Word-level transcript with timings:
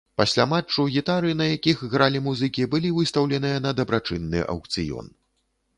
Пасля 0.19 0.45
матчу 0.53 0.85
гітары, 0.95 1.33
на 1.41 1.45
якіх 1.57 1.83
гралі 1.91 2.23
музыкі, 2.29 2.67
былі 2.73 2.89
выстаўленыя 2.97 3.57
на 3.69 3.79
дабрачынны 3.83 4.39
аўкцыён. 4.57 5.05